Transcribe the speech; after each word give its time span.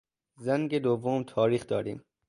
زنگ 0.37 0.77
دوم 0.79 1.23
تاریخ 1.23 1.67
داریم. 1.67 2.05